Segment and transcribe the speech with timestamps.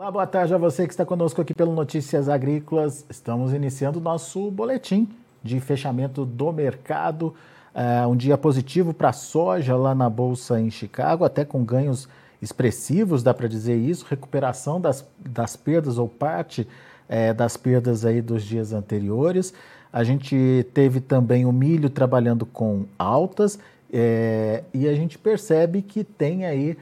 [0.00, 3.04] Olá, boa tarde a você que está conosco aqui pelo Notícias Agrícolas.
[3.10, 5.06] Estamos iniciando nosso boletim
[5.42, 7.34] de fechamento do mercado.
[7.74, 12.08] É, um dia positivo para a soja lá na Bolsa em Chicago, até com ganhos
[12.40, 16.66] expressivos, dá para dizer isso, recuperação das, das perdas ou parte
[17.06, 19.52] é, das perdas aí dos dias anteriores.
[19.92, 23.58] A gente teve também o milho trabalhando com altas
[23.92, 26.78] é, e a gente percebe que tem aí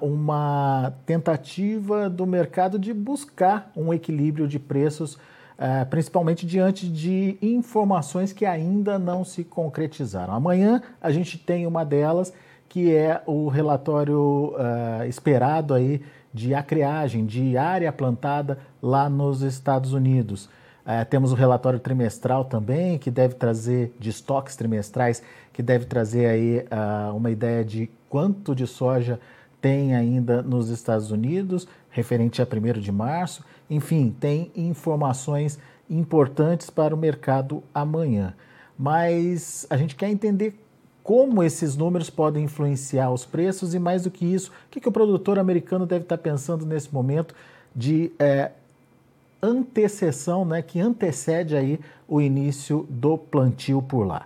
[0.00, 5.18] uma tentativa do mercado de buscar um equilíbrio de preços,
[5.56, 10.34] é, principalmente diante de informações que ainda não se concretizaram.
[10.34, 12.32] Amanhã a gente tem uma delas,
[12.68, 16.02] que é o relatório é, esperado aí
[16.32, 20.48] de acreagem, de área plantada lá nos Estados Unidos.
[20.86, 26.26] É, temos o relatório trimestral também, que deve trazer, de estoques trimestrais, que deve trazer
[26.26, 29.20] aí uh, uma ideia de quanto de soja
[29.60, 33.44] tem ainda nos Estados Unidos, referente a 1 de março.
[33.68, 35.58] Enfim, tem informações
[35.88, 38.34] importantes para o mercado amanhã.
[38.78, 40.58] Mas a gente quer entender
[41.02, 44.88] como esses números podem influenciar os preços e, mais do que isso, o que, que
[44.88, 47.34] o produtor americano deve estar pensando nesse momento
[47.74, 48.52] de é,
[49.42, 54.24] antecessão, né, que antecede aí o início do plantio por lá.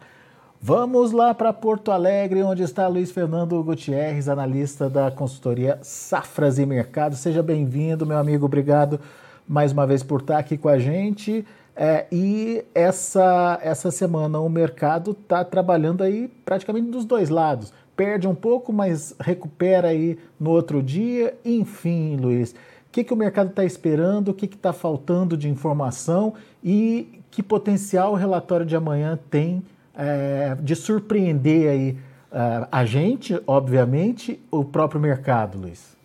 [0.67, 6.65] Vamos lá para Porto Alegre, onde está Luiz Fernando Gutierrez, analista da consultoria Safras e
[6.65, 7.17] Mercado.
[7.17, 8.47] Seja bem-vindo, meu amigo.
[8.47, 8.99] Obrigado
[9.47, 11.45] mais uma vez por estar aqui com a gente.
[11.77, 17.71] É, e essa, essa semana o mercado está trabalhando aí praticamente dos dois lados.
[17.95, 21.37] Perde um pouco, mas recupera aí no outro dia.
[21.45, 22.57] Enfim, Luiz, o
[22.91, 26.33] que, que o mercado está esperando, o que está faltando de informação
[26.65, 29.63] e que potencial o relatório de amanhã tem
[29.97, 31.99] é, de surpreender aí
[32.33, 35.97] uh, a gente, obviamente, o próprio mercado, Luiz.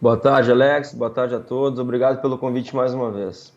[0.00, 0.94] Boa tarde, Alex.
[0.94, 1.78] Boa tarde a todos.
[1.78, 3.52] Obrigado pelo convite mais uma vez.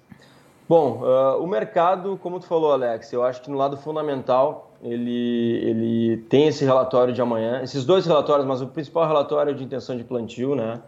[0.68, 5.60] Bom, uh, o mercado, como tu falou, Alex, eu acho que no lado fundamental ele,
[5.64, 9.64] ele tem esse relatório de amanhã, esses dois relatórios, mas o principal relatório é de
[9.64, 10.82] intenção de plantio, né?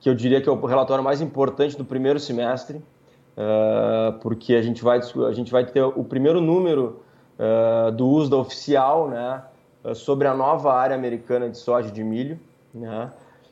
[0.00, 4.62] Que eu diria que é o relatório mais importante do primeiro semestre, uh, porque a
[4.62, 7.02] gente vai a gente vai ter o primeiro número
[7.42, 9.42] uh, do uso oficial, né,
[9.84, 12.38] uh, sobre a nova área americana de soja e de milho,
[12.72, 13.10] né,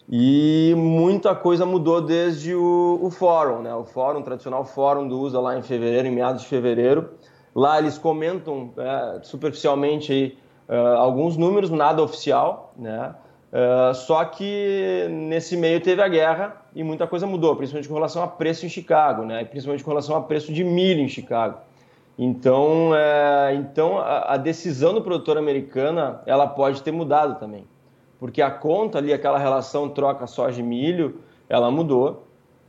[0.08, 5.20] e muita coisa mudou desde o, o fórum, né, o fórum, o tradicional fórum do
[5.20, 7.10] USA lá em fevereiro, em meados de fevereiro,
[7.54, 13.14] lá eles comentam é, superficialmente aí, uh, alguns números, nada oficial, né,
[13.50, 18.22] Uh, só que nesse meio teve a guerra e muita coisa mudou, principalmente com relação
[18.22, 19.44] a preço em Chicago, né?
[19.44, 21.58] principalmente com relação a preço de milho em Chicago.
[22.18, 27.64] Então, é, então a, a, decisão do produtor americana ela pode ter mudado também,
[28.18, 32.26] porque a conta ali, aquela relação troca soja e milho, ela mudou.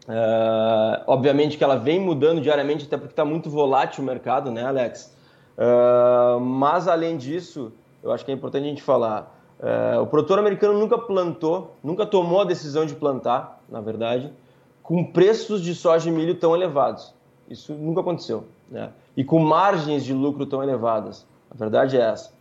[0.08, 4.66] É, obviamente que ela vem mudando diariamente, até porque está muito volátil o mercado, né,
[4.66, 5.16] Alex?
[5.58, 7.72] É, mas além disso,
[8.02, 9.38] eu acho que é importante a gente falar.
[9.60, 14.32] É, o produtor americano nunca plantou, nunca tomou a decisão de plantar, na verdade,
[14.82, 17.14] com preços de soja e milho tão elevados.
[17.48, 18.46] Isso nunca aconteceu.
[18.70, 18.90] Né?
[19.16, 21.28] E com margens de lucro tão elevadas.
[21.50, 22.32] A verdade é essa.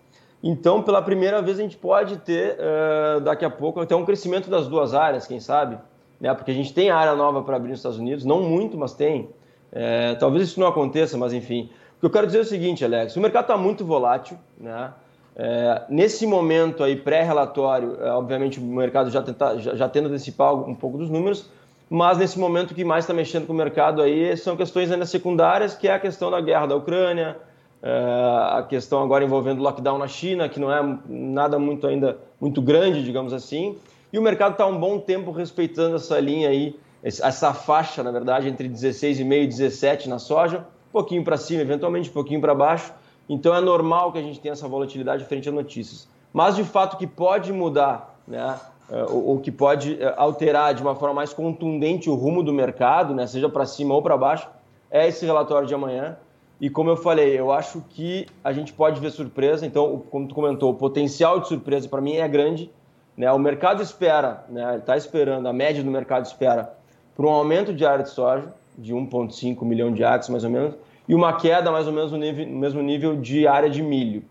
[0.42, 4.48] Então, pela primeira vez, a gente pode ter, uh, daqui a pouco, até um crescimento
[4.48, 5.78] das duas áreas, quem sabe?
[6.18, 6.32] Né?
[6.34, 9.28] Porque a gente tem área nova para abrir nos Estados Unidos, não muito, mas tem.
[9.72, 11.70] É, talvez isso não aconteça, mas enfim.
[11.96, 14.36] O que eu quero dizer é o seguinte, Alex: o mercado está muito volátil.
[14.58, 14.92] Né?
[15.36, 20.74] É, nesse momento aí, pré-relatório, obviamente o mercado já, tenta, já, já tendo antecipar um
[20.74, 21.50] pouco dos números,
[21.90, 25.04] mas nesse momento o que mais está mexendo com o mercado aí são questões ainda
[25.04, 27.36] secundárias, que é a questão da guerra da Ucrânia,
[27.82, 32.16] é, a questão agora envolvendo o lockdown na China, que não é nada muito ainda
[32.40, 33.76] muito grande, digamos assim,
[34.12, 38.48] e o mercado está um bom tempo respeitando essa linha aí, essa faixa, na verdade,
[38.48, 42.92] entre 16,5 e 17 na soja, um pouquinho para cima, eventualmente um pouquinho para baixo,
[43.28, 46.08] então é normal que a gente tenha essa volatilidade frente a notícias.
[46.32, 48.60] Mas de fato que pode mudar, né?
[48.90, 53.14] É, ou, que pode é, alterar de uma forma mais contundente o rumo do mercado,
[53.14, 54.48] né, seja para cima ou para baixo,
[54.90, 56.16] é esse relatório de amanhã.
[56.60, 59.64] E como eu falei, eu acho que a gente pode ver surpresa.
[59.64, 62.70] Então, como tu comentou, o potencial de surpresa para mim é grande.
[63.16, 63.30] Né?
[63.32, 66.74] O mercado espera, né, está esperando, a média do mercado espera
[67.14, 70.74] por um aumento de área de soja de 1,5 milhão de acres, mais ou menos,
[71.06, 74.24] e uma queda mais ou menos no, nível, no mesmo nível de área de milho.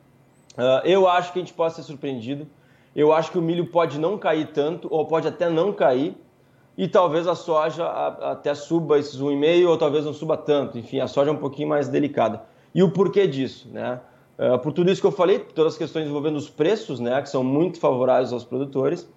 [0.57, 2.47] Uh, eu acho que a gente pode ser surpreendido
[2.99, 6.17] eu acho que o milho pode não cair tanto, ou pode até não cair,
[6.77, 10.77] e talvez a soja até suba esses 1,5 ou talvez não suba tanto.
[10.77, 12.41] Enfim, a soja é um pouquinho mais delicada.
[12.73, 13.99] E o porquê disso, né?
[14.37, 17.29] Uh, por tudo isso que eu falei, todas as questões envolvendo os preços, né, que
[17.29, 19.09] são muito favoráveis aos produtores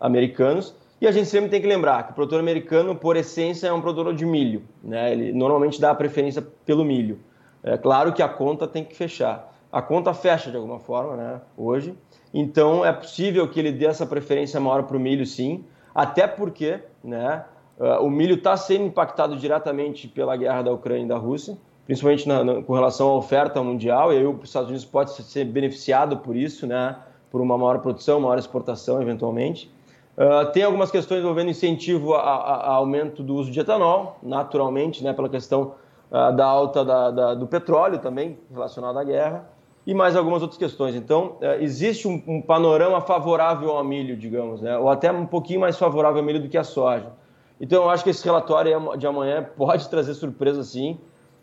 [0.00, 3.72] americanos, E a gente sempre tem que lembrar que o produtor americano, por essência, é
[3.72, 4.62] um produtor de milho.
[4.82, 5.12] Né?
[5.12, 7.20] Ele normalmente dá a preferência pelo milho.
[7.62, 9.52] É claro que a conta tem que fechar.
[9.70, 11.94] A conta fecha de alguma forma né, hoje.
[12.32, 15.64] Então é possível que ele dê essa preferência maior para o milho, sim.
[15.94, 17.44] Até porque né,
[17.78, 22.28] uh, o milho está sendo impactado diretamente pela guerra da Ucrânia e da Rússia, principalmente
[22.28, 24.12] na, na, com relação à oferta mundial.
[24.12, 26.96] E aí os Estados Unidos pode ser beneficiado por isso, né,
[27.30, 29.70] por uma maior produção, maior exportação, eventualmente.
[30.16, 35.28] Uh, tem algumas questões envolvendo incentivo a, aumento do uso de etanol, naturalmente, né, pela
[35.28, 35.74] questão
[36.10, 39.48] uh, da alta da, da, do petróleo também, relacionada à guerra,
[39.88, 40.94] e mais algumas outras questões.
[40.94, 45.60] Então, uh, existe um, um, panorama favorável ao milho, digamos, né, ou até um pouquinho
[45.60, 47.10] mais favorável ao milho do que à soja.
[47.58, 50.98] Então, eu acho que esse relatório de amanhã pode trazer surpresa, sim,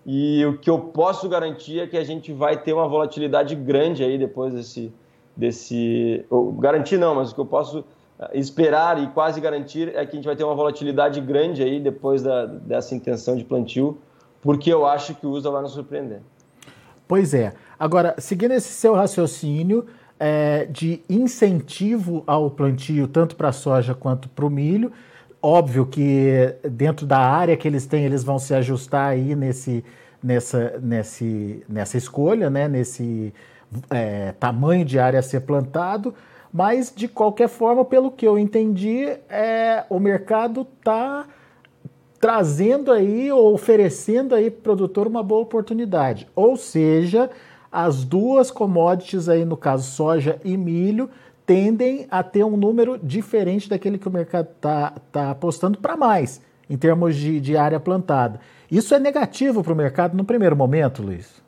[0.06, 4.04] e o que eu posso garantir é que a gente vai ter uma volatilidade grande
[4.04, 4.94] aí depois desse...
[5.36, 6.24] desse
[6.60, 7.84] garantir não, mas o que eu posso
[8.32, 12.22] esperar e quase garantir é que a gente vai ter uma volatilidade grande aí depois
[12.22, 13.98] da, dessa intenção de plantio,
[14.40, 16.22] porque eu acho que o USA vai nos surpreender.
[17.07, 17.54] Pois é.
[17.78, 19.86] Agora, seguindo esse seu raciocínio
[20.19, 24.92] é, de incentivo ao plantio, tanto para a soja quanto para o milho,
[25.42, 29.84] óbvio que dentro da área que eles têm, eles vão se ajustar aí nesse,
[30.24, 33.34] nessa, nesse, nessa escolha, né, nesse
[33.90, 36.13] é, tamanho de área a ser plantado,
[36.51, 41.28] mas, de qualquer forma, pelo que eu entendi, é, o mercado está
[42.25, 46.27] trazendo aí, ou oferecendo aí para o produtor uma boa oportunidade.
[46.36, 47.30] Ou seja,
[47.72, 51.07] as duas commodities aí, no caso soja e milho,
[51.45, 56.42] tendem a ter um número diferente daquele que o mercado está tá apostando para mais,
[56.68, 58.39] em termos de, de área plantada.
[58.72, 61.44] Isso é negativo para o mercado no primeiro momento, Luiz?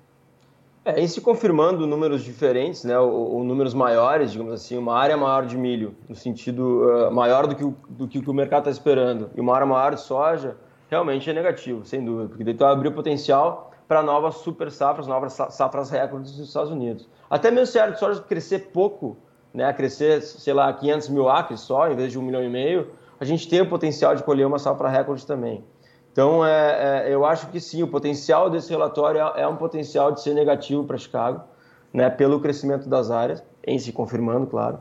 [0.86, 5.18] É, em se confirmando números diferentes, né, ou, ou, números maiores, digamos assim, uma área
[5.18, 8.70] maior de milho, no sentido uh, maior do que, o, do que o mercado está
[8.70, 10.56] esperando, e uma área maior de soja,
[10.90, 15.34] realmente é negativo, sem dúvida, porque daí tu abriu potencial para novas super safras, novas
[15.34, 17.08] safras recordes dos Estados Unidos.
[17.30, 19.18] Até mesmo se a área de soja crescer pouco,
[19.54, 22.92] né, crescer, sei lá, 500 mil acres só, em vez de um milhão e meio,
[23.20, 25.64] a gente tem o potencial de colher uma safra recorde também.
[26.12, 30.12] Então, é, é, eu acho que sim, o potencial desse relatório é, é um potencial
[30.12, 31.42] de ser negativo para Chicago,
[31.94, 34.80] né, pelo crescimento das áreas, em se confirmando, claro.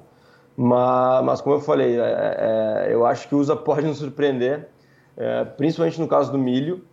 [0.56, 4.68] Mas, mas como eu falei, é, é, eu acho que o USA pode nos surpreender,
[5.16, 6.84] é, principalmente no caso do milho.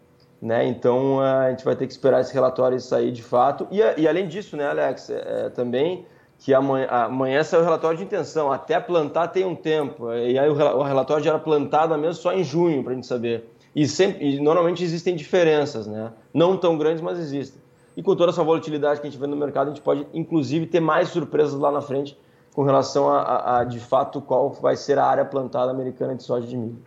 [0.42, 3.66] Né, então, a gente vai ter que esperar esse relatório sair de fato.
[3.72, 5.10] E, e além disso, né, Alex,
[5.56, 6.06] também
[6.44, 8.52] que amanhã, amanhã sai o relatório de intenção.
[8.52, 10.12] Até plantar tem um tempo.
[10.12, 13.08] E aí o, o relatório já era plantado mesmo só em junho, para a gente
[13.08, 13.50] saber.
[13.74, 16.12] E, sempre, e normalmente existem diferenças, né?
[16.34, 17.62] Não tão grandes, mas existem.
[17.96, 20.66] E com toda essa volatilidade que a gente vê no mercado, a gente pode, inclusive,
[20.66, 22.18] ter mais surpresas lá na frente
[22.54, 26.24] com relação a, a, a de fato, qual vai ser a área plantada americana de
[26.24, 26.78] soja de milho.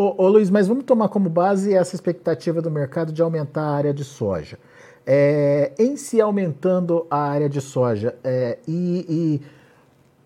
[0.00, 3.74] Ô, ô, Luiz, mas vamos tomar como base essa expectativa do mercado de aumentar a
[3.74, 4.56] área de soja.
[5.04, 9.42] É, em se aumentando a área de soja é, e, e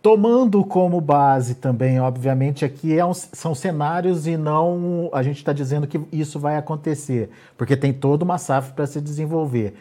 [0.02, 5.52] Tomando como base também, obviamente, aqui é um, são cenários e não a gente está
[5.52, 9.74] dizendo que isso vai acontecer, porque tem toda uma safra para se desenvolver.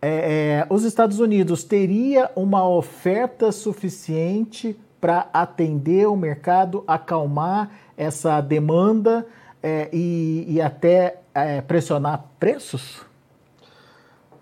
[0.00, 8.40] É, é, os Estados Unidos teria uma oferta suficiente para atender o mercado, acalmar essa
[8.40, 9.26] demanda
[9.62, 13.02] é, e, e, até é, pressionar preços?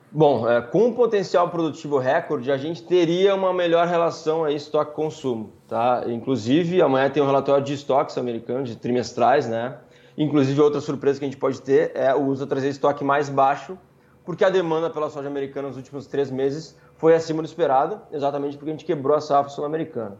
[0.09, 5.51] Bom, é, com o potencial produtivo recorde, a gente teria uma melhor relação aí estoque-consumo,
[5.67, 6.05] tá?
[6.07, 9.79] Inclusive, amanhã tem um relatório de estoques americanos, de trimestrais, né?
[10.17, 13.77] Inclusive, outra surpresa que a gente pode ter é o uso trazer estoque mais baixo,
[14.25, 18.57] porque a demanda pela soja americana nos últimos três meses foi acima do esperado, exatamente
[18.57, 20.19] porque a gente quebrou a safra sul-americana.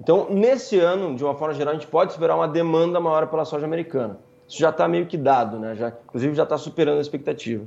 [0.00, 3.44] Então, nesse ano, de uma forma geral, a gente pode esperar uma demanda maior pela
[3.44, 4.18] soja americana.
[4.48, 5.74] Isso já está meio que dado, né?
[5.74, 7.66] Já, inclusive, já está superando a expectativa.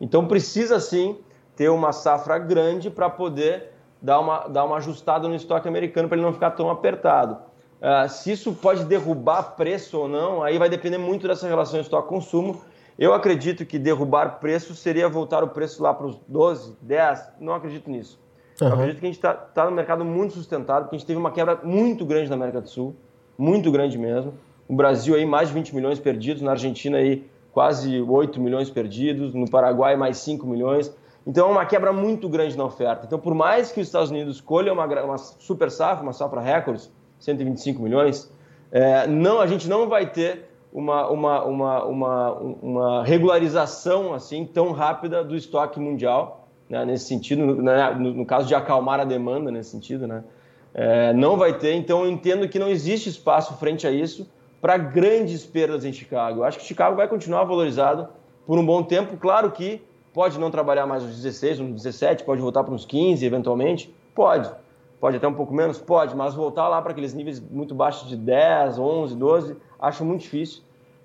[0.00, 1.18] Então precisa sim
[1.56, 6.16] ter uma safra grande para poder dar uma, dar uma ajustada no estoque americano para
[6.16, 7.38] ele não ficar tão apertado.
[7.80, 12.62] Uh, se isso pode derrubar preço ou não, aí vai depender muito dessa relação estoque-consumo.
[12.96, 17.52] Eu acredito que derrubar preço seria voltar o preço lá para os 12, 10, não
[17.52, 18.22] acredito nisso.
[18.60, 18.68] Uhum.
[18.68, 21.18] Eu acredito que a gente está tá no mercado muito sustentado, porque a gente teve
[21.18, 22.94] uma quebra muito grande na América do Sul,
[23.36, 24.34] muito grande mesmo.
[24.68, 29.34] O Brasil aí mais de 20 milhões perdidos, na Argentina aí quase 8 milhões perdidos,
[29.34, 30.94] no Paraguai mais 5 milhões.
[31.26, 33.06] Então é uma quebra muito grande na oferta.
[33.06, 36.90] Então, por mais que os Estados Unidos escolham uma, uma super safra, uma safra recordes,
[37.20, 38.32] 125 milhões,
[38.70, 44.72] é, não, a gente não vai ter uma, uma, uma, uma, uma regularização assim tão
[44.72, 46.41] rápida do estoque mundial,
[46.72, 50.24] né, nesse sentido, no, né, no, no, caso de acalmar a demanda nesse sentido, né,
[50.72, 51.74] é, não vai ter.
[51.74, 54.26] Então, eu entendo que não existe espaço frente a isso
[54.58, 56.40] para grandes perdas em Chicago.
[56.40, 58.08] Eu acho que Chicago vai continuar valorizado
[58.46, 59.18] por um bom tempo.
[59.18, 59.82] Claro que
[60.14, 63.94] pode não trabalhar mais os 16, uns 17, pode voltar para uns 15 eventualmente.
[64.14, 64.50] Pode.
[64.98, 65.78] Pode até um pouco menos?
[65.78, 70.22] Pode, mas voltar lá para aqueles níveis muito baixos de 10, 11, 12, acho muito
[70.22, 70.62] difícil.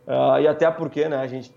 [0.07, 1.51] Uh, e até porque né, a gente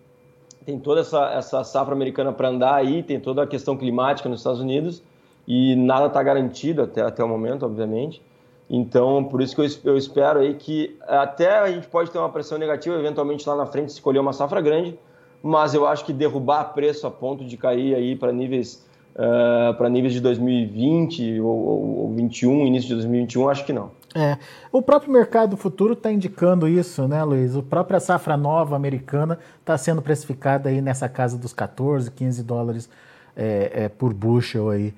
[0.65, 4.41] tem toda essa, essa safra americana para andar aí, tem toda a questão climática nos
[4.41, 5.03] Estados Unidos
[5.47, 8.23] e nada está garantido até, até o momento, obviamente.
[8.69, 12.29] Então, por isso que eu, eu espero aí que até a gente pode ter uma
[12.29, 14.97] pressão negativa, eventualmente lá na frente escolher uma safra grande,
[15.43, 19.89] mas eu acho que derrubar preço a ponto de cair aí para níveis uh, para
[19.89, 23.91] níveis de 2020 ou, ou, ou 21, início de 2021, acho que não.
[24.15, 24.39] É,
[24.73, 27.57] o próprio mercado futuro está indicando isso, né, Luiz?
[27.57, 32.91] A própria safra nova americana está sendo precificada aí nessa casa dos 14, 15 dólares
[33.37, 34.93] é, é, por bushel aí.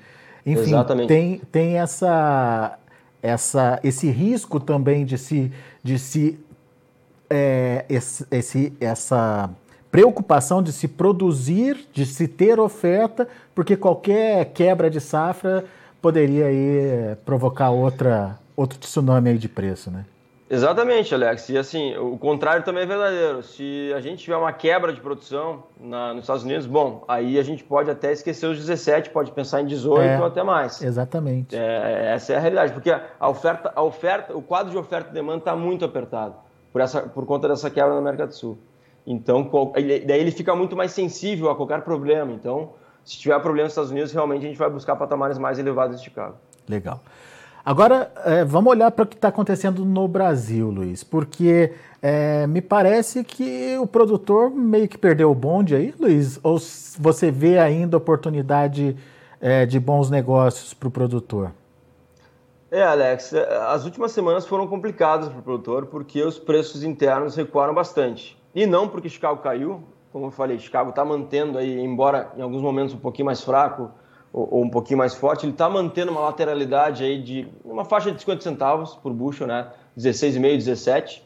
[0.47, 1.09] Enfim, Exatamente.
[1.09, 2.79] tem, tem essa,
[3.23, 5.53] essa, esse risco também de se,
[5.83, 6.39] de se
[7.29, 9.51] é, esse, esse, essa
[9.91, 15.65] preocupação de se produzir, de se ter oferta, porque qualquer quebra de safra
[16.01, 20.05] poderia aí provocar outra, outro tsunami aí de preço, né?
[20.53, 21.49] Exatamente, Alex.
[21.49, 23.43] E assim, o contrário também é verdadeiro.
[23.43, 27.43] Se a gente tiver uma quebra de produção na, nos Estados Unidos, bom, aí a
[27.43, 30.83] gente pode até esquecer os 17, pode pensar em 18 é, ou até mais.
[30.83, 31.57] Exatamente.
[31.57, 35.15] É, essa é a realidade, porque a oferta, a oferta, o quadro de oferta e
[35.15, 36.35] demanda está muito apertado
[36.71, 38.59] por, essa, por conta dessa quebra na América do Sul.
[39.07, 42.31] Então, daí ele fica muito mais sensível a qualquer problema.
[42.31, 45.97] Então, se tiver problema nos Estados Unidos, realmente a gente vai buscar patamares mais elevados
[45.97, 46.37] de Chicago.
[46.69, 47.01] Legal.
[47.65, 52.61] Agora, é, vamos olhar para o que está acontecendo no Brasil, Luiz, porque é, me
[52.61, 56.59] parece que o produtor meio que perdeu o bonde aí, Luiz, ou
[56.99, 58.97] você vê ainda oportunidade
[59.41, 61.53] é, de bons negócios para o produtor?
[62.69, 67.37] É, Alex, é, as últimas semanas foram complicadas para o produtor porque os preços internos
[67.37, 68.37] recuaram bastante.
[68.53, 72.61] E não porque Chicago caiu, como eu falei, Chicago está mantendo aí, embora em alguns
[72.61, 73.91] momentos um pouquinho mais fraco,
[74.33, 78.11] ou, ou um pouquinho mais forte, ele está mantendo uma lateralidade aí de uma faixa
[78.11, 79.69] de 50 centavos por bushel, né?
[79.99, 81.23] 16,5, 17.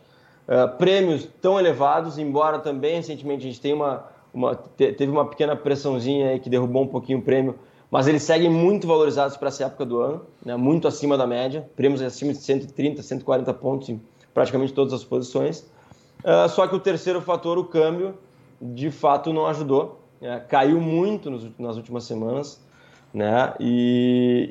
[0.46, 5.56] Uh, prêmios tão elevados, embora também recentemente a gente tenha uma, uma, teve uma pequena
[5.56, 7.56] pressãozinha aí que derrubou um pouquinho o prêmio,
[7.90, 10.56] mas eles seguem muito valorizados para essa época do ano, né?
[10.56, 14.00] muito acima da média, prêmios acima de 130, 140 pontos em
[14.34, 15.60] praticamente todas as posições.
[16.24, 18.14] Uh, só que o terceiro fator, o câmbio,
[18.60, 20.40] de fato não ajudou, né?
[20.48, 22.65] caiu muito nos, nas últimas semanas
[23.12, 23.54] né?
[23.58, 24.50] E,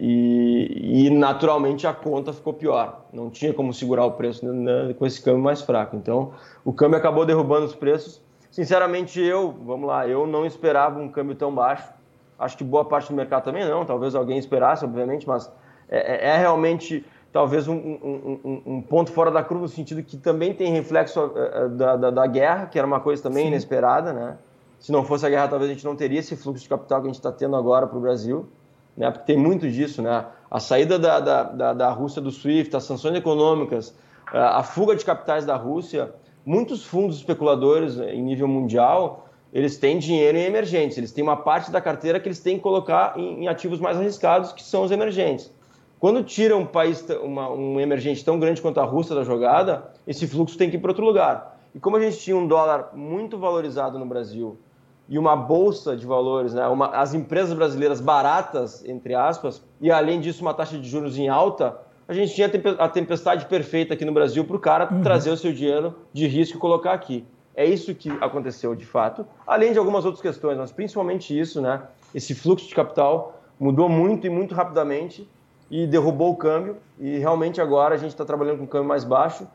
[0.81, 3.05] e, e, naturalmente a conta ficou pior.
[3.13, 5.95] Não tinha como segurar o preço né, com esse câmbio mais fraco.
[5.95, 6.31] Então
[6.63, 8.21] o câmbio acabou derrubando os preços.
[8.49, 11.93] Sinceramente, eu, vamos lá, eu não esperava um câmbio tão baixo.
[12.39, 13.85] Acho que boa parte do mercado também não.
[13.85, 15.51] Talvez alguém esperasse, obviamente, mas
[15.89, 20.01] é, é, é realmente talvez um, um, um, um, ponto fora da curva no sentido
[20.01, 23.43] que também tem reflexo é, é, da, da, da guerra, que era uma coisa também
[23.43, 23.47] Sim.
[23.49, 24.37] inesperada, né?
[24.85, 27.07] Se não fosse a guerra, talvez a gente não teria esse fluxo de capital que
[27.07, 28.47] a gente está tendo agora para o Brasil,
[28.95, 29.09] né?
[29.09, 29.99] porque tem muito disso.
[29.99, 30.23] Né?
[30.51, 33.97] A saída da, da, da, da Rússia do SWIFT, as sanções econômicas,
[34.31, 36.13] a fuga de capitais da Rússia,
[36.45, 41.71] muitos fundos especuladores em nível mundial, eles têm dinheiro em emergentes, eles têm uma parte
[41.71, 44.91] da carteira que eles têm que colocar em, em ativos mais arriscados, que são os
[44.91, 45.51] emergentes.
[45.99, 50.27] Quando tira um país, uma, um emergente tão grande quanto a Rússia da jogada, esse
[50.27, 51.59] fluxo tem que ir para outro lugar.
[51.73, 54.59] E como a gente tinha um dólar muito valorizado no Brasil
[55.07, 56.67] e uma bolsa de valores, né?
[56.67, 61.29] Uma, as empresas brasileiras baratas, entre aspas, e além disso uma taxa de juros em
[61.29, 65.01] alta, a gente tinha a tempestade perfeita aqui no Brasil para o cara uhum.
[65.01, 67.25] trazer o seu dinheiro de risco e colocar aqui.
[67.55, 71.83] É isso que aconteceu de fato, além de algumas outras questões, mas principalmente isso, né?
[72.13, 75.27] Esse fluxo de capital mudou muito e muito rapidamente
[75.69, 76.77] e derrubou o câmbio.
[76.99, 79.47] E realmente agora a gente está trabalhando com um câmbio mais baixo.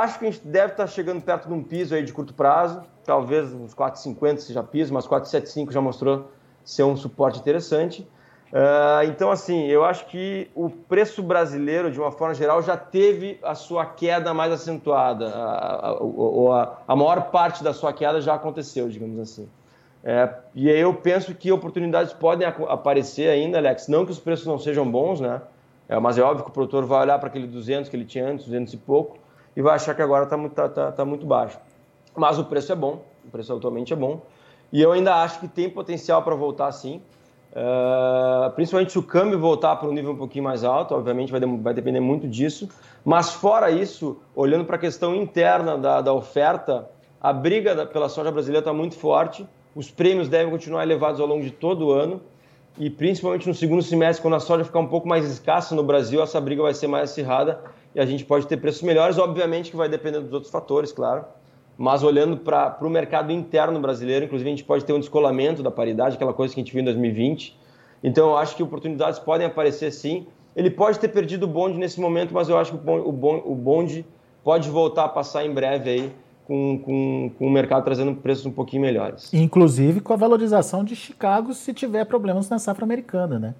[0.00, 2.32] Acho que a gente deve estar tá chegando perto de um piso aí de curto
[2.34, 6.30] prazo talvez uns 4,50 seja piso, mas 4,75 já mostrou
[6.64, 8.06] ser um suporte interessante.
[8.52, 13.38] Uh, então, assim, eu acho que o preço brasileiro, de uma forma geral, já teve
[13.42, 15.28] a sua queda mais acentuada.
[15.28, 19.48] A, a, a, a maior parte da sua queda já aconteceu, digamos assim.
[20.04, 23.88] É, e aí eu penso que oportunidades podem aparecer ainda, Alex.
[23.88, 25.40] Não que os preços não sejam bons, né?
[25.88, 28.28] É, mas é óbvio que o produtor vai olhar para aquele 200 que ele tinha
[28.28, 29.18] antes, 200 e pouco,
[29.56, 31.58] e vai achar que agora está muito, tá, tá, tá muito baixo.
[32.16, 34.22] Mas o preço é bom, o preço atualmente é bom.
[34.72, 37.02] E eu ainda acho que tem potencial para voltar sim.
[37.52, 41.38] Uh, principalmente se o câmbio voltar para um nível um pouquinho mais alto, obviamente vai,
[41.38, 42.68] de, vai depender muito disso.
[43.04, 46.88] Mas fora isso, olhando para a questão interna da, da oferta,
[47.20, 49.46] a briga da, pela soja brasileira está muito forte.
[49.74, 52.22] Os prêmios devem continuar elevados ao longo de todo o ano.
[52.78, 56.22] E principalmente no segundo semestre, quando a soja ficar um pouco mais escassa no Brasil,
[56.22, 57.60] essa briga vai ser mais acirrada.
[57.94, 61.24] E a gente pode ter preços melhores, obviamente que vai depender dos outros fatores, claro.
[61.76, 65.70] Mas olhando para o mercado interno brasileiro, inclusive a gente pode ter um descolamento da
[65.70, 67.56] paridade, aquela coisa que a gente viu em 2020.
[68.02, 70.26] Então eu acho que oportunidades podem aparecer sim.
[70.54, 74.04] Ele pode ter perdido o bonde nesse momento, mas eu acho que o bonde
[74.44, 76.12] pode voltar a passar em breve aí
[76.46, 79.32] com, com, com o mercado trazendo preços um pouquinho melhores.
[79.32, 83.54] Inclusive com a valorização de Chicago se tiver problemas na safra americana, né?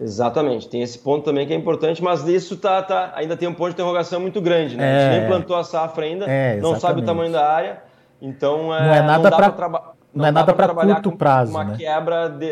[0.00, 3.54] Exatamente, tem esse ponto também que é importante, mas isso tá, tá, ainda tem um
[3.54, 4.84] ponto de interrogação muito grande, né?
[4.84, 5.28] É, a gente nem é.
[5.28, 7.82] plantou a safra ainda, é, não sabe o tamanho da área,
[8.22, 11.76] então é, não é nada para não, não, é nada para curto prazo, uma né?
[11.76, 12.46] quebra de,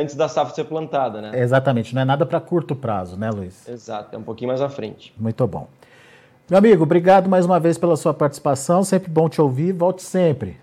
[0.00, 1.32] antes da safra ser plantada, né?
[1.34, 3.68] Exatamente, não é nada para curto prazo, né, Luiz?
[3.68, 5.12] Exato, é um pouquinho mais à frente.
[5.18, 5.66] Muito bom.
[6.48, 8.84] Meu amigo, obrigado mais uma vez pela sua participação.
[8.84, 9.72] Sempre bom te ouvir.
[9.72, 10.58] Volte sempre.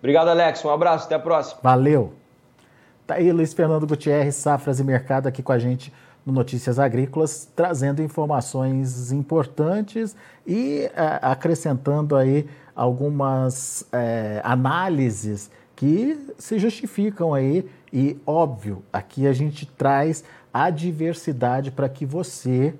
[0.00, 0.64] Obrigado, Alex.
[0.64, 1.06] Um abraço.
[1.06, 1.60] Até a próxima.
[1.62, 2.19] Valeu.
[3.10, 5.92] Tá aí Luiz Fernando Gutierrez, Safras e Mercado, aqui com a gente
[6.24, 10.14] no Notícias Agrícolas, trazendo informações importantes
[10.46, 17.68] e é, acrescentando aí algumas é, análises que se justificam aí.
[17.92, 20.22] E, óbvio, aqui a gente traz
[20.54, 22.74] a diversidade para que você,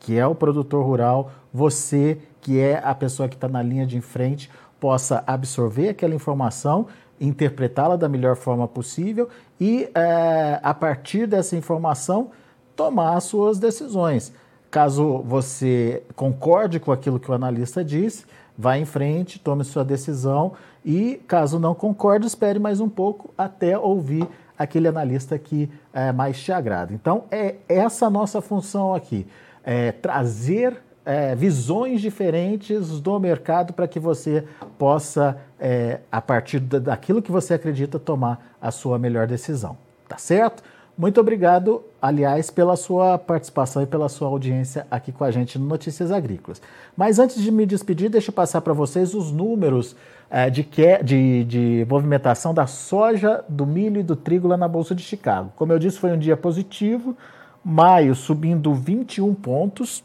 [0.00, 4.00] que é o produtor rural, você, que é a pessoa que está na linha de
[4.00, 4.50] frente,
[4.80, 6.86] possa absorver aquela informação,
[7.26, 9.28] interpretá-la da melhor forma possível
[9.60, 12.30] e, é, a partir dessa informação,
[12.76, 14.32] tomar as suas decisões.
[14.70, 18.24] Caso você concorde com aquilo que o analista disse,
[18.58, 20.52] vá em frente, tome sua decisão
[20.84, 24.26] e, caso não concorde, espere mais um pouco até ouvir
[24.58, 26.92] aquele analista que é, mais te agrada.
[26.92, 29.26] Então, é essa a nossa função aqui,
[29.62, 34.44] é trazer é, visões diferentes do mercado para que você
[34.78, 39.76] possa, é, a partir daquilo que você acredita, tomar a sua melhor decisão.
[40.08, 40.62] Tá certo?
[40.96, 45.66] Muito obrigado, aliás, pela sua participação e pela sua audiência aqui com a gente no
[45.66, 46.62] Notícias Agrícolas.
[46.96, 49.96] Mas antes de me despedir, deixa eu passar para vocês os números
[50.30, 54.68] é, de, que, de, de movimentação da soja, do milho e do trigo lá na
[54.68, 55.52] Bolsa de Chicago.
[55.56, 57.16] Como eu disse, foi um dia positivo.
[57.64, 60.04] Maio subindo 21 pontos,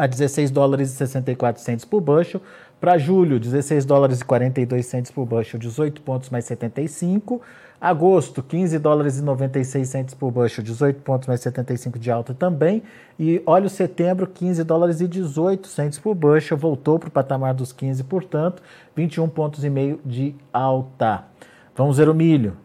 [0.00, 2.40] a 16 dólares e 64 centos por bushel.
[2.80, 7.38] Para julho, 16 dólares e 42 centos por bushel, 18 pontos mais 75.
[7.78, 12.82] Agosto, 15 dólares e 96 centos por bushel, 18 pontos mais 75 de alta também.
[13.18, 17.52] E olha o setembro, 15 dólares e 18 centos por bushel, voltou para o patamar
[17.52, 18.62] dos 15, portanto,
[18.96, 21.24] 21 pontos e meio de alta.
[21.76, 22.56] Vamos ver o milho.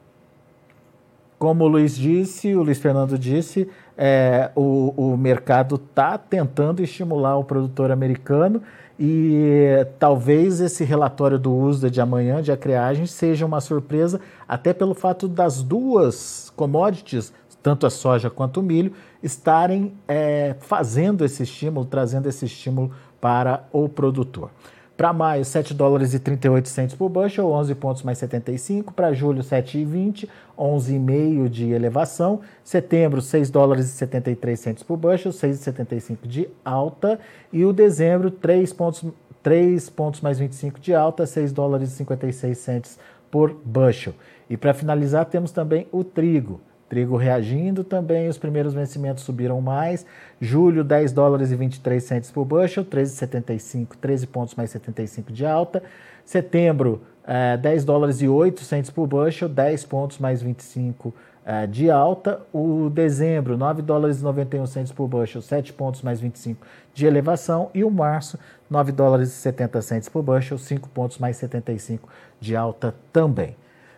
[1.38, 7.38] Como o Luiz disse, o Luiz Fernando disse, é, o, o mercado está tentando estimular
[7.38, 8.62] o produtor americano
[8.99, 14.93] e talvez esse relatório do USDA de amanhã, de acreagem, seja uma surpresa, até pelo
[14.93, 21.86] fato das duas commodities, tanto a soja quanto o milho, estarem é, fazendo esse estímulo,
[21.86, 24.51] trazendo esse estímulo para o produtor.
[24.97, 28.93] Para maio, 7 dólares e 38 centos por bushel, 11 pontos mais 75.
[28.93, 32.39] Para julho, 7,20, 11,5 de elevação.
[32.63, 37.19] Setembro, 6 dólares e 73 centos por bushel, 6,75 de alta.
[37.51, 39.03] E o dezembro, 3 pontos,
[39.43, 42.97] 3 pontos mais 25 de alta, 6 dólares e 56 centos
[43.29, 44.13] por bushel.
[44.49, 46.62] E para finalizar, temos também o trigo.
[46.88, 50.06] Trigo reagindo também, os primeiros vencimentos subiram mais.
[50.39, 55.82] Julho, 10 dólares e 23 centos por bushel, 13,75, 13 pontos mais 75 de alta.
[56.24, 61.12] Setembro, eh, 10 dólares e 8 centos por bushel, 10 pontos mais 25
[61.43, 62.41] eh, de alta.
[62.54, 67.71] O dezembro, 9 dólares e 91 centos por bushel, 7 pontos mais 25 de elevação.
[67.74, 68.38] E o março,
[68.69, 72.08] 9 dólares e 70 centos por bushel, 5 pontos mais 75
[72.39, 73.56] de alta também.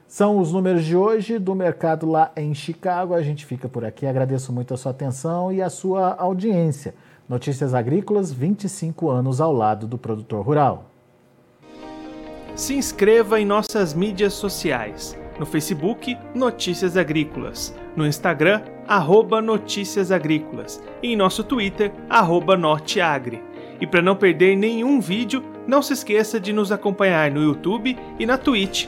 [0.07, 3.13] São os números de hoje do mercado lá em Chicago.
[3.13, 4.05] A gente fica por aqui.
[4.05, 6.95] Agradeço muito a sua atenção e a sua audiência.
[7.27, 10.89] Notícias Agrícolas, 25 anos ao lado do produtor rural.
[12.55, 15.19] Se inscreva em nossas mídias sociais.
[15.37, 17.75] No Facebook, Notícias Agrícolas.
[17.93, 20.81] No Instagram, arroba Notícias Agrícolas.
[21.03, 23.43] E em nosso Twitter, arroba Norteagri.
[23.81, 28.25] E para não perder nenhum vídeo, não se esqueça de nos acompanhar no YouTube e
[28.25, 28.87] na Twitch